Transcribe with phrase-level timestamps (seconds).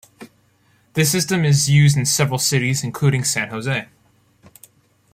[0.93, 3.87] This system is used in several cities, including San Jose.